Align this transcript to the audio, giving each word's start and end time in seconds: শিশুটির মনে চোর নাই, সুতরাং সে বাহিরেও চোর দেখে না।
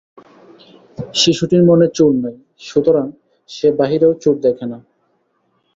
শিশুটির 1.13 1.63
মনে 1.63 1.87
চোর 1.93 2.11
নাই, 2.15 2.35
সুতরাং 2.59 3.07
সে 3.49 3.67
বাহিরেও 3.71 4.13
চোর 4.13 4.35
দেখে 4.39 4.65
না। 4.65 4.79